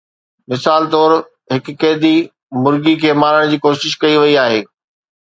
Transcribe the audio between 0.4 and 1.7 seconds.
مثال طور، هڪ